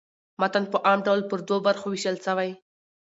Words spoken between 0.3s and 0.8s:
متن په